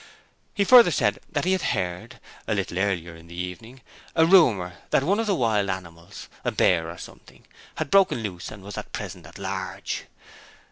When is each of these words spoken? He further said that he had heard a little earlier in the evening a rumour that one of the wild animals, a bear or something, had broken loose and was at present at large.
He 0.55 0.63
further 0.63 0.89
said 0.89 1.19
that 1.31 1.45
he 1.45 1.51
had 1.51 1.61
heard 1.61 2.19
a 2.47 2.55
little 2.55 2.79
earlier 2.79 3.15
in 3.15 3.27
the 3.27 3.35
evening 3.35 3.81
a 4.15 4.25
rumour 4.25 4.77
that 4.89 5.03
one 5.03 5.19
of 5.19 5.27
the 5.27 5.35
wild 5.35 5.69
animals, 5.69 6.27
a 6.43 6.51
bear 6.51 6.89
or 6.89 6.97
something, 6.97 7.45
had 7.75 7.91
broken 7.91 8.23
loose 8.23 8.49
and 8.49 8.63
was 8.63 8.79
at 8.79 8.93
present 8.93 9.27
at 9.27 9.37
large. 9.37 10.05